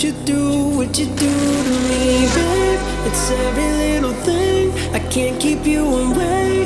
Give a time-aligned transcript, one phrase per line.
[0.00, 2.80] What you do, what you do to me, babe.
[3.04, 4.72] It's every little thing.
[4.94, 6.64] I can't keep you away.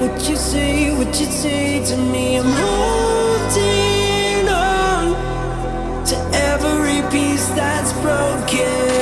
[0.00, 7.92] What you say, what you say to me, I'm holding on to every piece that's
[8.00, 9.01] broken.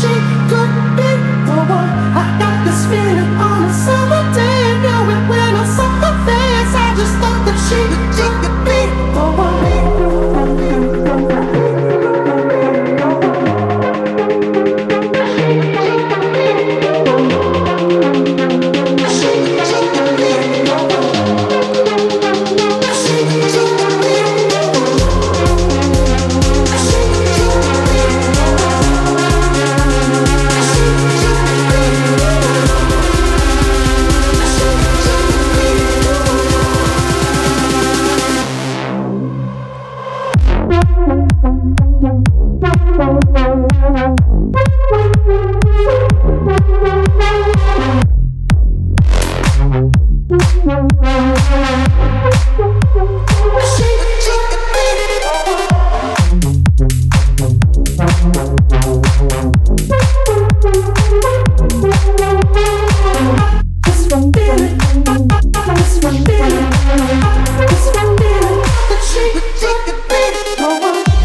[0.00, 0.40] she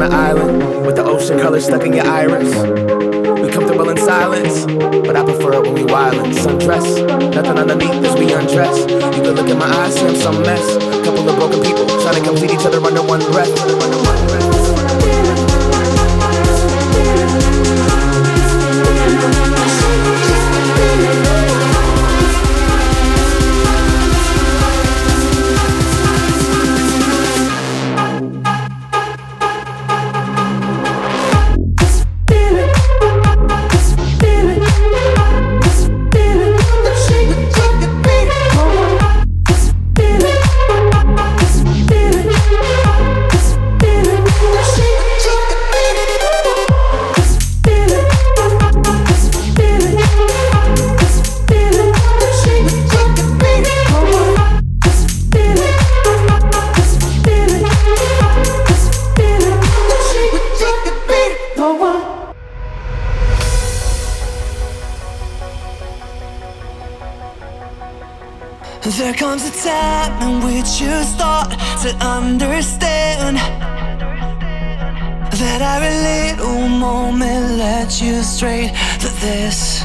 [0.00, 2.48] On an island with the ocean color stuck in your iris.
[3.40, 4.64] We comfortable in silence,
[5.06, 6.32] but I prefer it when we wildin'.
[6.32, 8.78] Sundress, nothing underneath as we undress.
[9.16, 10.76] You can look in my eyes, see I'm some mess.
[11.04, 13.52] Couple of broken people trying to complete each other under one breath.
[13.60, 14.69] Under one breath.
[72.00, 73.36] Understand
[75.40, 79.80] that every little moment led you straight to this.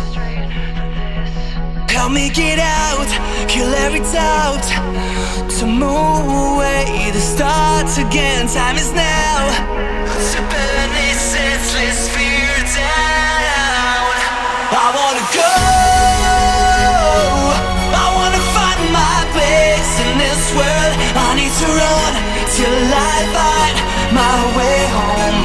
[1.90, 3.08] Help me get out,
[3.48, 4.66] kill every doubt
[5.58, 8.48] to move away, to start again.
[8.48, 10.55] Time is now
[21.66, 22.14] to run
[22.54, 23.78] till I find
[24.14, 25.42] my way home.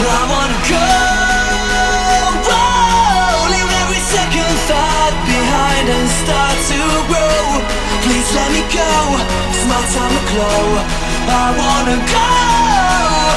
[0.00, 0.86] I wanna go.
[2.50, 7.42] oh, leave every second thought behind and start to grow.
[8.04, 8.92] Please let me go.
[9.54, 10.66] It's my time to glow.
[11.28, 13.27] I wanna go.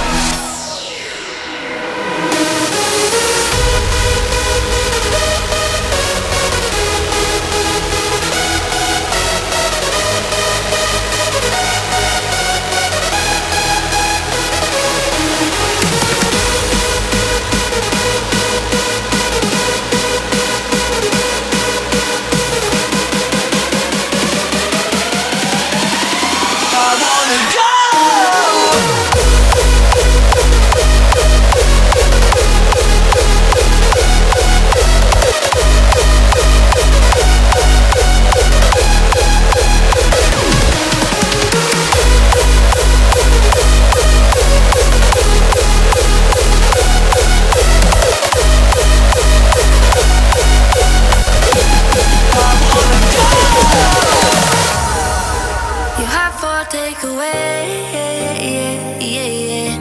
[56.12, 57.64] hot for takeaway.
[57.96, 59.74] Yeah, yeah, yeah, yeah.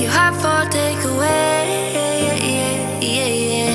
[0.00, 1.60] You hot for takeaway.
[1.96, 3.74] Yeah, yeah, yeah, yeah.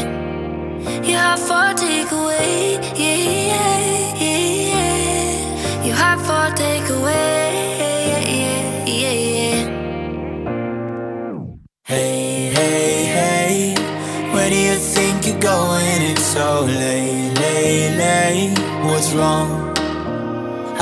[1.08, 2.78] You hot for takeaway.
[3.02, 3.18] Yeah,
[3.52, 3.80] yeah,
[4.24, 4.42] yeah,
[4.72, 5.86] yeah.
[5.86, 7.50] You hot for takeaway.
[7.82, 9.62] Yeah, yeah, yeah, yeah.
[11.84, 13.76] Hey, hey, hey.
[14.34, 16.02] Where do you think you're going?
[16.12, 18.60] It's so late, late, late.
[18.86, 19.67] What's wrong?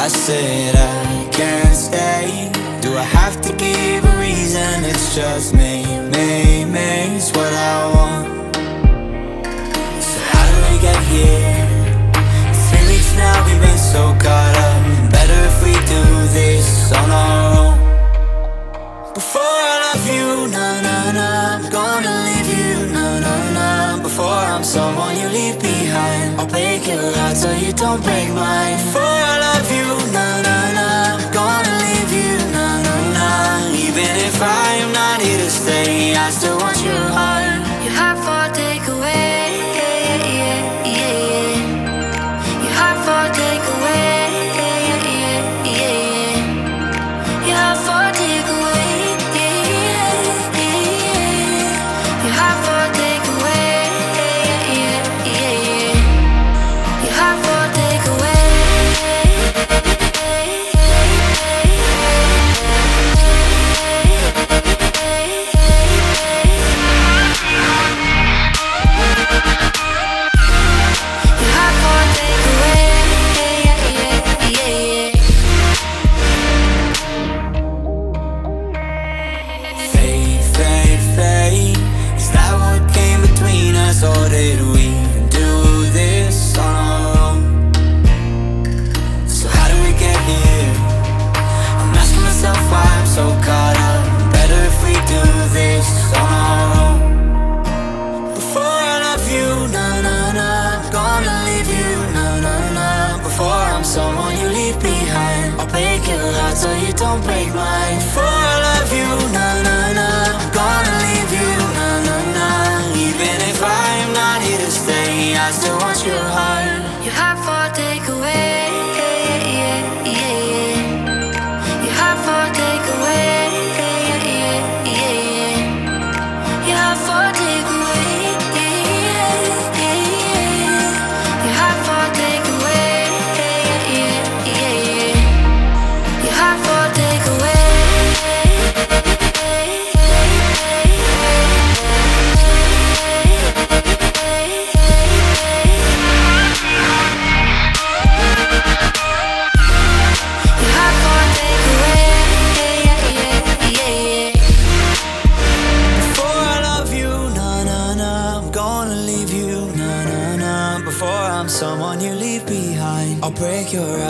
[0.05, 2.51] I said I can't stay.
[2.79, 4.85] Do I have to give a reason?
[4.85, 7.15] It's just me, me, me.
[7.17, 8.55] It's what I want.
[10.03, 11.65] So how do we get here?
[12.67, 15.11] Three weeks now, we've been so caught up.
[15.11, 16.03] Better if we do
[16.37, 17.54] this on our own.
[24.15, 28.77] Before I'm someone you leave behind, I'll break your heart so you don't break mine.
[28.79, 30.87] Before I love you, na na na,
[31.35, 33.27] gonna leave you, na na na.
[33.75, 36.74] Even if I am not here to stay, I still want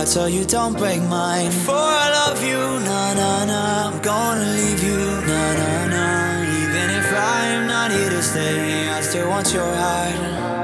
[0.06, 1.48] heart so you don't break mine.
[1.48, 6.06] Before I love you, na na na, I'm gonna leave you, na na na.
[6.64, 10.55] Even if I am not here to stay, I still want your heart.